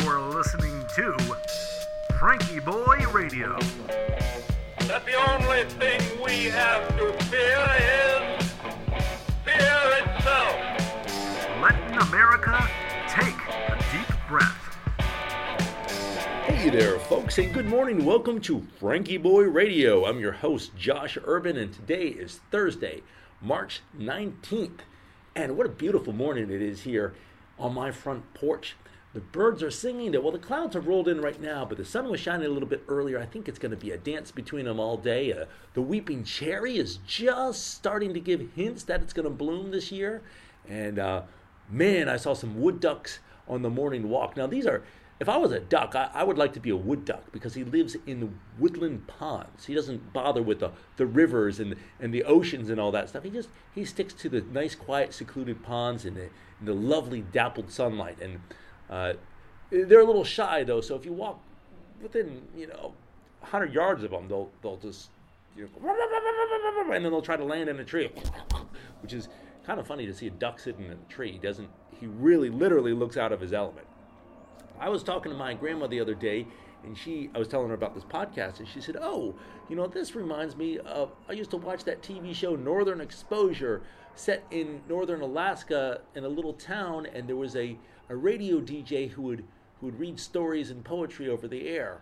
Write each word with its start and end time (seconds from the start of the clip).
You're 0.00 0.20
listening 0.20 0.84
to 0.96 1.12
FrankieBoi 2.12 3.12
Radio. 3.14 3.58
that 4.80 5.06
the 5.06 5.14
only 5.30 5.64
thing 5.64 6.00
we 6.22 6.46
have 6.50 6.86
to 6.98 7.12
fear 7.24 7.66
is 7.78 8.52
fear 9.44 9.80
itself. 10.02 10.56
Letting 11.62 11.96
America 12.08 12.68
take 13.08 13.36
a 13.48 13.78
deep 13.90 14.16
breath. 14.28 14.76
Hey 16.44 16.68
there, 16.68 16.98
folks, 16.98 17.38
and 17.38 17.54
good 17.54 17.66
morning. 17.66 18.04
Welcome 18.04 18.40
to 18.42 18.66
FrankieBoi 18.80 19.54
Radio. 19.54 20.04
I'm 20.04 20.18
your 20.20 20.32
host, 20.32 20.76
Josh 20.76 21.16
Urban, 21.24 21.56
and 21.56 21.72
today 21.72 22.08
is 22.08 22.40
Thursday, 22.50 23.02
March 23.40 23.80
19th. 23.98 24.80
And 25.34 25.56
what 25.56 25.66
a 25.66 25.70
beautiful 25.70 26.12
morning 26.12 26.50
it 26.50 26.60
is 26.60 26.82
here 26.82 27.14
on 27.58 27.72
my 27.72 27.90
front 27.92 28.34
porch. 28.34 28.76
The 29.14 29.20
birds 29.20 29.62
are 29.62 29.70
singing. 29.70 30.12
That, 30.12 30.22
well, 30.22 30.32
the 30.32 30.38
clouds 30.38 30.74
have 30.74 30.86
rolled 30.86 31.08
in 31.08 31.20
right 31.20 31.40
now, 31.40 31.64
but 31.64 31.78
the 31.78 31.84
sun 31.84 32.10
was 32.10 32.20
shining 32.20 32.46
a 32.46 32.50
little 32.50 32.68
bit 32.68 32.82
earlier. 32.86 33.18
I 33.18 33.24
think 33.24 33.48
it's 33.48 33.58
going 33.58 33.70
to 33.70 33.76
be 33.76 33.90
a 33.90 33.98
dance 33.98 34.30
between 34.30 34.66
them 34.66 34.78
all 34.78 34.96
day. 34.96 35.32
Uh, 35.32 35.46
the 35.74 35.82
weeping 35.82 36.22
cherry 36.24 36.76
is 36.76 36.98
just 37.06 37.72
starting 37.72 38.12
to 38.12 38.20
give 38.20 38.50
hints 38.54 38.82
that 38.84 39.02
it's 39.02 39.12
going 39.12 39.24
to 39.24 39.30
bloom 39.30 39.70
this 39.70 39.90
year. 39.90 40.22
And 40.68 40.98
uh, 40.98 41.22
man, 41.70 42.08
I 42.08 42.16
saw 42.16 42.34
some 42.34 42.60
wood 42.60 42.80
ducks 42.80 43.20
on 43.48 43.62
the 43.62 43.70
morning 43.70 44.08
walk. 44.08 44.36
Now, 44.36 44.46
these 44.46 44.66
are 44.66 44.82
if 45.18 45.28
I 45.28 45.38
was 45.38 45.50
a 45.52 45.60
duck, 45.60 45.94
I, 45.94 46.10
I, 46.12 46.24
would 46.24 46.36
like 46.36 46.52
to 46.54 46.60
be 46.60 46.70
a 46.70 46.76
wood 46.76 47.06
duck 47.06 47.32
because 47.32 47.54
he 47.54 47.64
lives 47.64 47.96
in 48.06 48.38
woodland 48.58 49.06
ponds. 49.06 49.64
He 49.64 49.74
doesn't 49.74 50.12
bother 50.12 50.42
with 50.42 50.60
the, 50.60 50.72
the 50.98 51.06
rivers 51.06 51.58
and, 51.58 51.74
and 51.98 52.12
the 52.12 52.24
oceans 52.24 52.68
and 52.68 52.78
all 52.78 52.92
that 52.92 53.08
stuff. 53.08 53.24
He 53.24 53.30
just 53.30 53.48
he 53.74 53.84
sticks 53.84 54.12
to 54.14 54.28
the 54.28 54.42
nice, 54.42 54.74
quiet, 54.74 55.14
secluded 55.14 55.62
ponds 55.62 56.04
and 56.04 56.16
the, 56.16 56.28
and 56.58 56.68
the 56.68 56.74
lovely 56.74 57.22
dappled 57.22 57.70
sunlight. 57.70 58.20
And 58.20 58.40
uh, 58.90 59.14
they're 59.70 60.00
a 60.00 60.04
little 60.04 60.24
shy 60.24 60.64
though, 60.64 60.80
so 60.80 60.94
if 60.94 61.04
you 61.04 61.12
walk 61.12 61.40
within 62.02 62.42
you 62.56 62.66
know 62.66 62.94
100 63.40 63.72
yards 63.72 64.04
of 64.04 64.10
them, 64.10 64.28
they'll 64.28 64.50
they'll 64.62 64.76
just 64.76 65.10
you 65.56 65.68
know, 65.74 66.92
and 66.92 67.04
then 67.04 67.10
they'll 67.12 67.22
try 67.22 67.36
to 67.36 67.44
land 67.44 67.68
in 67.68 67.80
a 67.80 67.84
tree, 67.84 68.10
which 69.02 69.12
is 69.12 69.28
kind 69.64 69.80
of 69.80 69.86
funny 69.86 70.06
to 70.06 70.14
see 70.14 70.26
a 70.26 70.30
duck 70.30 70.60
sitting 70.60 70.84
in 70.84 70.92
a 70.92 71.12
tree. 71.12 71.32
He 71.32 71.38
doesn't 71.38 71.68
he 71.98 72.06
really 72.06 72.50
literally 72.50 72.92
looks 72.92 73.16
out 73.16 73.32
of 73.32 73.40
his 73.40 73.52
element. 73.52 73.86
I 74.78 74.88
was 74.88 75.02
talking 75.02 75.32
to 75.32 75.38
my 75.38 75.54
grandma 75.54 75.86
the 75.86 76.00
other 76.00 76.14
day, 76.14 76.46
and 76.84 76.96
she, 76.96 77.30
I 77.34 77.38
was 77.38 77.48
telling 77.48 77.68
her 77.68 77.74
about 77.74 77.94
this 77.94 78.04
podcast, 78.04 78.58
and 78.58 78.68
she 78.68 78.80
said, 78.80 78.96
"Oh, 79.00 79.34
you 79.68 79.76
know, 79.76 79.86
this 79.86 80.14
reminds 80.14 80.56
me 80.56 80.78
of 80.78 81.12
I 81.28 81.32
used 81.32 81.50
to 81.50 81.56
watch 81.56 81.84
that 81.84 82.02
TV 82.02 82.34
show 82.34 82.54
Northern 82.54 83.00
Exposure, 83.00 83.82
set 84.16 84.44
in 84.50 84.80
northern 84.88 85.20
Alaska 85.20 86.00
in 86.14 86.24
a 86.24 86.28
little 86.28 86.52
town, 86.52 87.06
and 87.06 87.28
there 87.28 87.36
was 87.36 87.54
a, 87.54 87.76
a 88.08 88.16
radio 88.16 88.60
DJ 88.60 89.10
who 89.10 89.22
would 89.22 89.44
who 89.80 89.86
would 89.86 90.00
read 90.00 90.18
stories 90.18 90.70
and 90.70 90.84
poetry 90.84 91.28
over 91.28 91.46
the 91.46 91.68
air." 91.68 92.00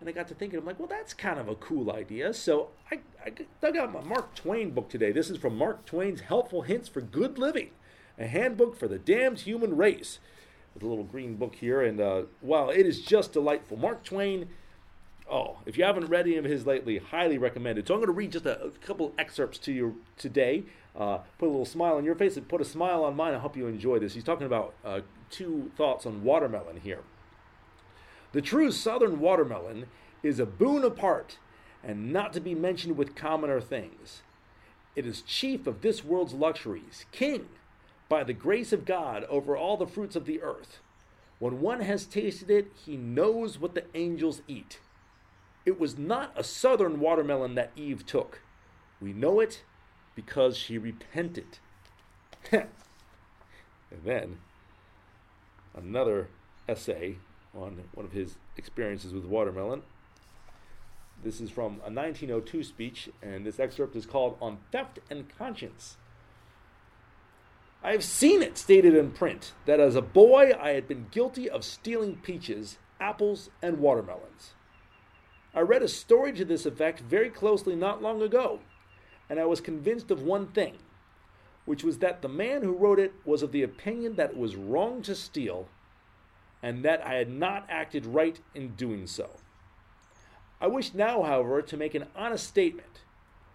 And 0.00 0.08
I 0.08 0.12
got 0.12 0.28
to 0.28 0.34
thinking, 0.34 0.58
I'm 0.58 0.64
like, 0.64 0.78
well, 0.78 0.88
that's 0.88 1.12
kind 1.12 1.38
of 1.38 1.46
a 1.46 1.54
cool 1.54 1.92
idea. 1.92 2.32
So 2.32 2.68
I, 2.90 3.00
I 3.24 3.32
dug 3.60 3.76
out 3.76 3.92
my 3.92 4.00
Mark 4.00 4.34
Twain 4.34 4.70
book 4.70 4.88
today. 4.88 5.12
This 5.12 5.28
is 5.28 5.36
from 5.36 5.58
Mark 5.58 5.84
Twain's 5.84 6.22
Helpful 6.22 6.62
Hints 6.62 6.88
for 6.88 7.02
Good 7.02 7.38
Living, 7.38 7.70
a 8.18 8.26
handbook 8.26 8.78
for 8.78 8.88
the 8.88 8.98
damned 8.98 9.40
human 9.40 9.76
race 9.76 10.18
with 10.72 10.82
a 10.82 10.86
little 10.86 11.04
green 11.04 11.36
book 11.36 11.56
here. 11.56 11.82
And 11.82 12.00
uh, 12.00 12.22
wow, 12.40 12.70
it 12.70 12.86
is 12.86 13.02
just 13.02 13.34
delightful. 13.34 13.76
Mark 13.76 14.02
Twain. 14.02 14.48
Oh, 15.30 15.58
if 15.64 15.78
you 15.78 15.84
haven't 15.84 16.06
read 16.06 16.26
any 16.26 16.36
of 16.36 16.44
his 16.44 16.66
lately, 16.66 16.98
highly 16.98 17.38
recommended. 17.38 17.86
So 17.86 17.94
I'm 17.94 18.00
going 18.00 18.08
to 18.08 18.12
read 18.12 18.32
just 18.32 18.46
a, 18.46 18.64
a 18.64 18.70
couple 18.70 19.14
excerpts 19.16 19.58
to 19.58 19.72
you 19.72 20.00
today. 20.16 20.64
Uh, 20.96 21.18
put 21.38 21.46
a 21.46 21.50
little 21.50 21.64
smile 21.64 21.96
on 21.96 22.04
your 22.04 22.16
face 22.16 22.36
and 22.36 22.48
put 22.48 22.60
a 22.60 22.64
smile 22.64 23.04
on 23.04 23.14
mine. 23.14 23.34
I 23.34 23.38
hope 23.38 23.56
you 23.56 23.68
enjoy 23.68 24.00
this. 24.00 24.14
He's 24.14 24.24
talking 24.24 24.46
about 24.46 24.74
uh, 24.84 25.00
two 25.30 25.70
thoughts 25.76 26.04
on 26.04 26.24
watermelon 26.24 26.80
here. 26.80 27.04
The 28.32 28.42
true 28.42 28.72
southern 28.72 29.20
watermelon 29.20 29.86
is 30.22 30.40
a 30.40 30.46
boon 30.46 30.84
apart 30.84 31.38
and 31.82 32.12
not 32.12 32.32
to 32.32 32.40
be 32.40 32.54
mentioned 32.54 32.96
with 32.96 33.14
commoner 33.14 33.60
things. 33.60 34.22
It 34.96 35.06
is 35.06 35.22
chief 35.22 35.66
of 35.66 35.80
this 35.80 36.04
world's 36.04 36.34
luxuries, 36.34 37.06
king 37.12 37.48
by 38.08 38.24
the 38.24 38.32
grace 38.32 38.72
of 38.72 38.84
God 38.84 39.24
over 39.24 39.56
all 39.56 39.76
the 39.76 39.86
fruits 39.86 40.16
of 40.16 40.26
the 40.26 40.42
earth. 40.42 40.80
When 41.38 41.60
one 41.60 41.80
has 41.80 42.04
tasted 42.04 42.50
it, 42.50 42.72
he 42.84 42.96
knows 42.96 43.58
what 43.58 43.74
the 43.74 43.84
angels 43.94 44.42
eat. 44.48 44.80
It 45.70 45.78
was 45.78 45.96
not 45.96 46.32
a 46.34 46.42
southern 46.42 46.98
watermelon 46.98 47.54
that 47.54 47.70
Eve 47.76 48.04
took. 48.04 48.40
We 49.00 49.12
know 49.12 49.38
it 49.38 49.62
because 50.16 50.56
she 50.56 50.78
repented. 50.78 51.60
and 52.50 52.66
then 54.04 54.38
another 55.72 56.26
essay 56.68 57.18
on 57.54 57.84
one 57.94 58.04
of 58.04 58.10
his 58.10 58.34
experiences 58.56 59.12
with 59.12 59.24
watermelon. 59.24 59.82
This 61.22 61.40
is 61.40 61.50
from 61.50 61.74
a 61.86 61.92
1902 61.92 62.64
speech, 62.64 63.08
and 63.22 63.46
this 63.46 63.60
excerpt 63.60 63.94
is 63.94 64.06
called 64.06 64.38
On 64.42 64.58
Theft 64.72 64.98
and 65.08 65.28
Conscience. 65.38 65.98
I 67.80 67.92
have 67.92 68.02
seen 68.02 68.42
it 68.42 68.58
stated 68.58 68.96
in 68.96 69.12
print 69.12 69.52
that 69.66 69.78
as 69.78 69.94
a 69.94 70.02
boy 70.02 70.50
I 70.60 70.70
had 70.70 70.88
been 70.88 71.06
guilty 71.12 71.48
of 71.48 71.62
stealing 71.62 72.16
peaches, 72.16 72.78
apples, 72.98 73.50
and 73.62 73.78
watermelons. 73.78 74.54
I 75.54 75.60
read 75.60 75.82
a 75.82 75.88
story 75.88 76.32
to 76.34 76.44
this 76.44 76.64
effect 76.64 77.00
very 77.00 77.28
closely 77.28 77.74
not 77.74 78.02
long 78.02 78.22
ago, 78.22 78.60
and 79.28 79.40
I 79.40 79.46
was 79.46 79.60
convinced 79.60 80.10
of 80.10 80.22
one 80.22 80.46
thing, 80.48 80.78
which 81.64 81.82
was 81.82 81.98
that 81.98 82.22
the 82.22 82.28
man 82.28 82.62
who 82.62 82.72
wrote 82.72 83.00
it 83.00 83.12
was 83.24 83.42
of 83.42 83.52
the 83.52 83.62
opinion 83.62 84.14
that 84.14 84.30
it 84.30 84.36
was 84.36 84.54
wrong 84.54 85.02
to 85.02 85.14
steal, 85.14 85.68
and 86.62 86.84
that 86.84 87.04
I 87.04 87.14
had 87.14 87.30
not 87.30 87.66
acted 87.68 88.06
right 88.06 88.38
in 88.54 88.76
doing 88.76 89.06
so. 89.06 89.30
I 90.60 90.66
wish 90.68 90.94
now, 90.94 91.22
however, 91.22 91.62
to 91.62 91.76
make 91.76 91.94
an 91.94 92.06
honest 92.14 92.46
statement, 92.46 93.00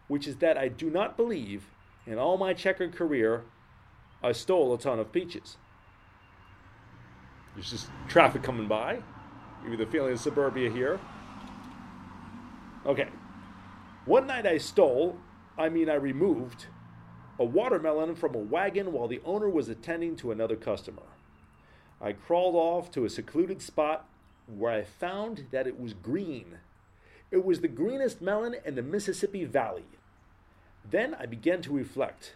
which 0.08 0.28
is 0.28 0.38
that 0.38 0.58
I 0.58 0.68
do 0.68 0.90
not 0.90 1.16
believe, 1.16 1.68
in 2.06 2.18
all 2.18 2.38
my 2.38 2.54
checkered 2.54 2.96
career, 2.96 3.44
I 4.22 4.32
stole 4.32 4.74
a 4.74 4.78
ton 4.78 5.00
of 5.00 5.12
peaches. 5.12 5.58
There's 7.54 7.72
just 7.72 7.90
traffic 8.08 8.44
coming 8.44 8.68
by. 8.68 9.02
Give 9.64 9.72
you 9.72 9.78
the 9.78 9.86
feeling 9.86 10.14
of 10.14 10.20
suburbia 10.20 10.70
here. 10.70 11.00
Okay. 12.86 13.08
One 14.06 14.28
night 14.28 14.46
I 14.46 14.60
stole, 14.60 15.18
I 15.58 15.70
mean, 15.70 15.90
I 15.90 15.96
removed, 15.96 16.68
a 17.40 17.44
watermelon 17.44 18.16
from 18.16 18.36
a 18.36 18.40
wagon 18.40 18.94
while 18.94 19.08
the 19.08 19.22
owner 19.26 19.50
was 19.50 19.68
attending 19.68 20.16
to 20.18 20.32
another 20.32 20.56
customer. 20.56 21.02
I 22.00 22.14
crawled 22.14 22.56
off 22.56 22.92
to 22.92 23.06
a 23.06 23.10
secluded 23.10 23.62
spot 23.62 24.08
where 24.48 24.72
I 24.72 24.84
found 24.84 25.48
that 25.52 25.66
it 25.66 25.80
was 25.80 25.94
green. 25.94 26.60
It 27.32 27.44
was 27.44 27.62
the 27.62 27.68
greenest 27.68 28.22
melon 28.22 28.56
in 28.64 28.76
the 28.76 28.84
Mississippi 28.84 29.46
Valley. 29.46 29.86
Then 30.88 31.16
I 31.16 31.26
began 31.26 31.62
to 31.64 31.74
reflect. 31.74 32.36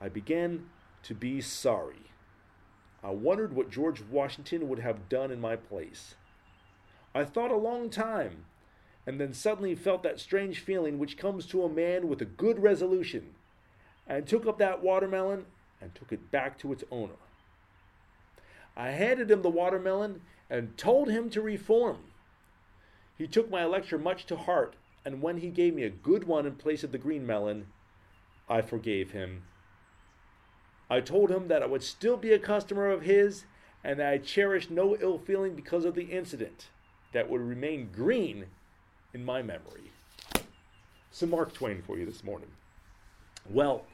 I 0.00 0.08
began 0.08 0.66
to 1.02 1.14
be 1.14 1.40
sorry. 1.40 2.12
I 3.02 3.10
wondered 3.10 3.52
what 3.52 3.70
George 3.70 4.02
Washington 4.02 4.68
would 4.68 4.78
have 4.78 5.08
done 5.08 5.32
in 5.32 5.40
my 5.40 5.56
place. 5.56 6.14
I 7.14 7.24
thought 7.24 7.50
a 7.50 7.56
long 7.56 7.90
time, 7.90 8.44
and 9.06 9.20
then 9.20 9.32
suddenly 9.32 9.74
felt 9.74 10.02
that 10.02 10.20
strange 10.20 10.60
feeling 10.60 10.98
which 10.98 11.18
comes 11.18 11.46
to 11.46 11.62
a 11.62 11.68
man 11.68 12.08
with 12.08 12.20
a 12.22 12.26
good 12.26 12.62
resolution, 12.62 13.34
and 14.06 14.26
took 14.26 14.46
up 14.46 14.58
that 14.58 14.82
watermelon 14.82 15.46
and 15.80 15.94
took 15.94 16.12
it 16.12 16.30
back 16.30 16.58
to 16.58 16.72
its 16.72 16.84
owner. 16.90 17.14
I 18.76 18.90
handed 18.90 19.30
him 19.30 19.42
the 19.42 19.50
watermelon 19.50 20.22
and 20.50 20.76
told 20.76 21.10
him 21.10 21.30
to 21.30 21.40
reform. 21.40 21.98
He 23.16 23.26
took 23.26 23.50
my 23.50 23.64
lecture 23.64 23.98
much 23.98 24.26
to 24.26 24.36
heart, 24.36 24.74
and 25.04 25.22
when 25.22 25.38
he 25.38 25.48
gave 25.48 25.74
me 25.74 25.84
a 25.84 25.90
good 25.90 26.24
one 26.24 26.46
in 26.46 26.54
place 26.56 26.82
of 26.82 26.92
the 26.92 26.98
green 26.98 27.26
melon, 27.26 27.66
I 28.48 28.62
forgave 28.62 29.12
him 29.12 29.44
I 30.90 31.00
told 31.00 31.30
him 31.30 31.48
that 31.48 31.62
I 31.62 31.66
would 31.66 31.82
still 31.82 32.16
be 32.16 32.32
a 32.32 32.38
customer 32.38 32.90
of 32.90 33.02
his 33.02 33.44
and 33.82 33.98
that 33.98 34.12
I 34.12 34.18
cherished 34.18 34.70
no 34.70 34.96
ill 34.96 35.18
feeling 35.18 35.54
because 35.54 35.84
of 35.84 35.94
the 35.94 36.04
incident 36.04 36.68
that 37.12 37.28
would 37.30 37.40
remain 37.40 37.90
green 37.92 38.46
in 39.14 39.24
my 39.24 39.40
memory. 39.40 39.92
Some 41.10 41.30
Mark 41.30 41.54
Twain 41.54 41.80
for 41.82 41.96
you 41.96 42.04
this 42.04 42.24
morning. 42.24 42.48
Well, 43.48 43.84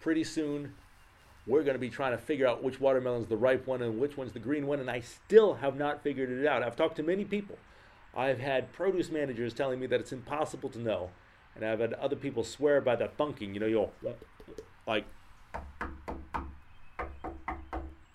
pretty 0.00 0.24
soon 0.24 0.74
we're 1.46 1.62
going 1.62 1.74
to 1.74 1.80
be 1.80 1.90
trying 1.90 2.12
to 2.12 2.18
figure 2.18 2.46
out 2.46 2.62
which 2.62 2.80
watermelon's 2.80 3.28
the 3.28 3.36
ripe 3.36 3.66
one 3.66 3.82
and 3.82 4.00
which 4.00 4.16
one's 4.16 4.32
the 4.32 4.38
green 4.38 4.66
one, 4.66 4.80
and 4.80 4.90
I 4.90 5.00
still 5.00 5.54
have 5.54 5.76
not 5.76 6.02
figured 6.02 6.30
it 6.30 6.46
out. 6.46 6.62
I've 6.62 6.76
talked 6.76 6.96
to 6.96 7.02
many 7.02 7.24
people. 7.24 7.58
I've 8.14 8.38
had 8.38 8.72
produce 8.72 9.10
managers 9.10 9.52
telling 9.52 9.78
me 9.78 9.86
that 9.88 10.00
it's 10.00 10.12
impossible 10.12 10.70
to 10.70 10.78
know, 10.78 11.10
and 11.54 11.64
I've 11.64 11.80
had 11.80 11.92
other 11.94 12.16
people 12.16 12.44
swear 12.44 12.80
by 12.80 12.96
that 12.96 13.16
thunking. 13.18 13.54
You 13.54 13.60
know, 13.60 13.66
you'll 13.66 13.92
like 14.86 15.04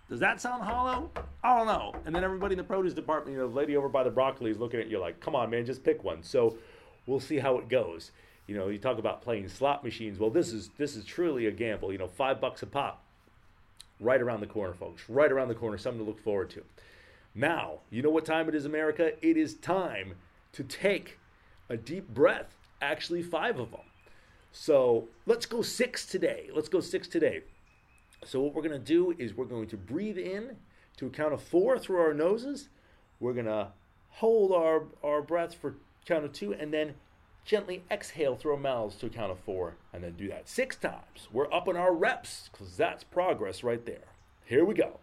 does 0.09 0.19
that 0.19 0.39
sound 0.39 0.63
hollow? 0.63 1.12
I 1.44 1.57
don't 1.57 1.68
know. 1.68 1.94
And 2.06 2.16
then 2.16 2.24
everybody 2.24 2.54
in 2.54 2.57
the 2.57 2.63
produce 2.63 2.94
department, 2.94 3.36
you 3.36 3.42
know, 3.42 3.48
the 3.48 3.56
lady 3.56 3.78
over 3.78 3.89
by 3.89 4.04
the 4.04 4.10
broccoli 4.10 4.51
is 4.51 4.57
looking 4.57 4.80
at 4.80 4.88
you 4.88 5.00
like, 5.00 5.19
come 5.19 5.36
on, 5.36 5.50
man, 5.50 5.66
just 5.66 5.84
pick 5.84 6.04
one. 6.04 6.24
So 6.24 6.57
we'll 7.06 7.19
see 7.19 7.38
how 7.38 7.57
it 7.57 7.69
goes. 7.69 8.12
You 8.48 8.56
know, 8.56 8.69
you 8.69 8.78
talk 8.78 8.98
about 8.98 9.22
playing 9.22 9.50
slot 9.50 9.84
machines. 9.84 10.19
Well, 10.19 10.30
this 10.30 10.54
is 10.54 10.69
this 10.78 10.95
is 10.95 11.04
truly 11.04 11.48
a 11.48 11.51
gamble. 11.51 11.92
You 11.92 11.98
know, 11.98 12.07
five 12.07 12.39
bucks 12.39 12.63
a 12.63 12.66
pop, 12.66 13.04
right 14.00 14.22
around 14.22 14.39
the 14.39 14.48
corner, 14.48 14.74
folks. 14.74 15.04
Right 15.10 15.31
around 15.31 15.50
the 15.50 15.56
corner, 15.56 15.78
something 15.78 16.04
to 16.04 16.10
look 16.10 16.19
forward 16.19 16.50
to. 16.51 16.63
Now, 17.36 17.80
you 17.92 18.01
know 18.01 18.10
what 18.10 18.25
time 18.25 18.48
it 18.48 18.56
is, 18.56 18.66
America? 18.66 19.13
It 19.22 19.38
is 19.38 19.56
time 19.56 20.13
to 20.54 20.63
take 20.63 21.19
a 21.69 21.78
deep 21.78 22.07
breath, 22.07 22.56
actually, 22.81 23.22
five 23.22 23.60
of 23.60 23.72
them. 23.72 23.81
So 24.54 25.07
let's 25.25 25.45
go 25.45 25.62
six 25.62 26.06
today. 26.06 26.50
Let's 26.54 26.69
go 26.69 26.80
six 26.80 27.07
today. 27.07 27.42
So, 28.25 28.40
what 28.42 28.56
we're 28.56 28.63
to 28.63 28.80
do 28.80 29.13
is 29.19 29.36
we're 29.36 29.45
going 29.45 29.68
to 29.68 29.78
breathe 29.78 30.18
in 30.18 30.56
to 30.98 31.08
a 31.08 31.10
count 31.10 31.34
of 31.34 31.42
four 31.42 31.80
through 31.80 32.02
our 32.02 32.14
noses. 32.14 32.70
We're 33.20 33.34
going 33.34 33.46
to 33.46 33.70
hold 34.10 34.52
our, 34.52 34.84
our 35.04 35.22
breath 35.22 35.56
for 35.56 35.76
count 36.06 36.26
of 36.26 36.34
two 36.34 36.54
and 36.54 36.74
then 36.74 36.96
gently 37.46 37.84
exhale 37.90 38.36
through 38.36 38.52
our 38.52 38.60
mouths 38.60 38.96
to 38.98 39.06
a 39.06 39.10
count 39.10 39.32
of 39.32 39.40
four 39.40 39.76
and 39.94 40.04
then 40.04 40.14
do 40.14 40.28
that 40.28 40.50
six 40.50 40.76
times. 40.76 41.28
We're 41.32 41.52
up 41.54 41.68
on 41.68 41.78
our 41.78 41.94
reps 41.94 42.50
because 42.52 42.76
that's 42.76 43.04
progress 43.04 43.64
right 43.64 43.86
there. 43.86 44.08
Here 44.46 44.66
we 44.66 44.74
go. 44.74 45.00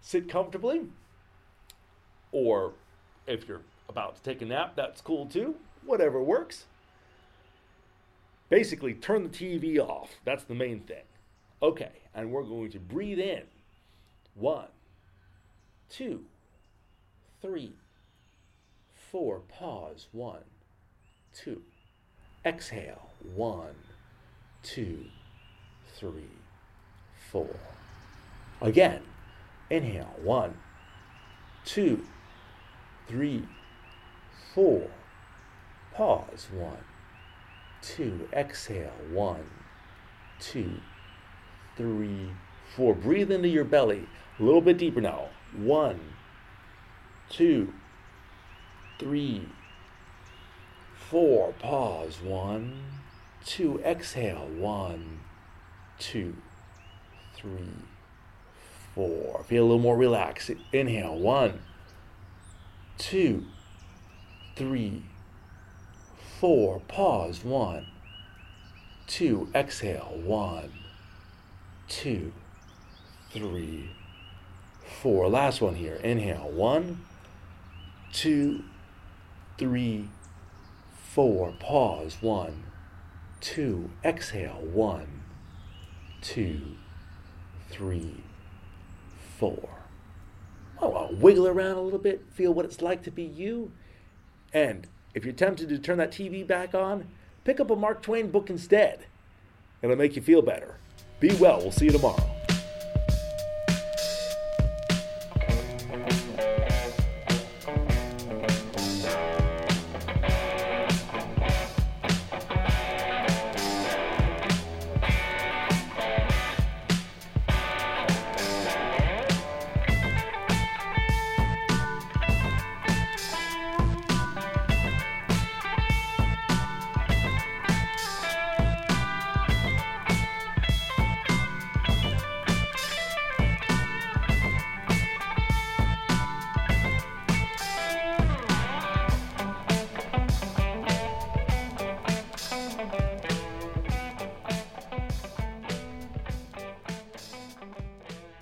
Sit 0.00 0.28
comfortably, 0.28 0.82
or 2.30 2.72
if 3.26 3.48
you're 3.48 3.62
about 3.88 4.16
to 4.16 4.22
take 4.22 4.40
a 4.42 4.44
nap, 4.44 4.74
that's 4.76 5.00
cool 5.00 5.26
too. 5.26 5.56
Whatever 5.84 6.22
works. 6.22 6.66
Basically, 8.48 8.94
turn 8.94 9.24
the 9.24 9.28
TV 9.28 9.78
off. 9.78 10.10
That's 10.24 10.44
the 10.44 10.54
main 10.54 10.80
thing. 10.80 11.02
Okay, 11.62 11.90
and 12.14 12.30
we're 12.30 12.44
going 12.44 12.70
to 12.70 12.78
breathe 12.78 13.18
in. 13.18 13.42
One, 14.34 14.68
two, 15.88 16.24
three, 17.40 17.72
four. 18.94 19.40
Pause. 19.48 20.08
One, 20.12 20.44
two. 21.32 21.62
Exhale. 22.44 23.10
One, 23.34 23.74
two, 24.62 25.06
three, 25.98 26.30
four. 27.30 27.56
Again. 28.60 29.02
Inhale. 29.68 30.14
One, 30.22 30.54
two, 31.64 32.04
three, 33.08 33.42
four. 34.54 34.88
Pause. 35.92 36.48
One, 36.54 36.84
two. 37.82 38.28
Exhale. 38.32 38.92
One, 39.10 39.50
two, 40.40 40.80
three, 41.76 42.30
four. 42.76 42.94
Breathe 42.94 43.32
into 43.32 43.48
your 43.48 43.64
belly. 43.64 44.06
A 44.38 44.42
little 44.42 44.60
bit 44.60 44.78
deeper 44.78 45.00
now. 45.00 45.30
One, 45.56 46.00
two, 47.30 47.72
three, 48.98 49.48
four. 50.94 51.52
Pause. 51.58 52.20
One, 52.22 52.82
two. 53.44 53.80
Exhale. 53.84 54.48
One, 54.48 55.20
two, 55.98 56.36
three, 57.34 57.84
four. 58.94 59.44
Feel 59.44 59.62
a 59.62 59.66
little 59.66 59.78
more 59.78 59.96
relaxed. 59.96 60.50
Inhale. 60.72 61.18
One, 61.18 61.60
two, 62.98 63.46
three, 64.56 65.04
four. 66.38 66.80
Pause. 66.86 67.44
One, 67.44 67.86
two. 69.06 69.48
Exhale. 69.54 70.20
One, 70.22 70.70
two, 71.88 72.32
three, 73.30 73.90
four. 75.00 75.28
Last 75.28 75.60
one 75.60 75.74
here. 75.74 75.96
Inhale. 75.96 76.50
One, 76.50 77.04
two, 78.12 78.64
three, 79.58 80.08
four. 81.12 81.54
Pause. 81.58 82.18
One, 82.20 82.64
two. 83.40 83.90
Exhale. 84.04 84.60
One, 84.62 85.22
two, 86.20 86.60
three, 87.70 88.22
four. 89.38 89.68
Oh, 90.80 90.92
I'll 90.92 91.14
wiggle 91.14 91.46
around 91.46 91.76
a 91.76 91.80
little 91.80 91.98
bit, 91.98 92.24
feel 92.32 92.52
what 92.52 92.64
it's 92.64 92.82
like 92.82 93.02
to 93.04 93.10
be 93.10 93.22
you. 93.22 93.72
And 94.52 94.86
if 95.14 95.24
you're 95.24 95.32
tempted 95.32 95.68
to 95.70 95.78
turn 95.78 95.98
that 95.98 96.10
TV 96.10 96.46
back 96.46 96.74
on, 96.74 97.08
pick 97.44 97.60
up 97.60 97.70
a 97.70 97.76
Mark 97.76 98.02
Twain 98.02 98.30
book 98.30 98.50
instead. 98.50 99.06
It'll 99.80 99.96
make 99.96 100.16
you 100.16 100.22
feel 100.22 100.42
better. 100.42 100.76
Be 101.20 101.34
well. 101.36 101.58
We'll 101.58 101.72
see 101.72 101.86
you 101.86 101.92
tomorrow. 101.92 102.35